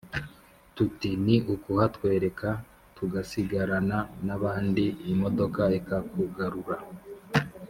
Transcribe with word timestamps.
Tuti: 0.75 1.09
"Ni 1.25 1.35
ukuhatwereka, 1.53 2.49
tugasigarana 2.95 3.97
n' 4.25 4.33
abandi, 4.37 4.85
imodoka 5.13 5.61
ikakugarura 5.79 6.77